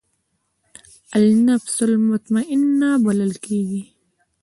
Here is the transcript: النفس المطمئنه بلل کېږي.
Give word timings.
النفس 1.17 1.75
المطمئنه 1.89 2.89
بلل 3.05 3.33
کېږي. 3.45 3.81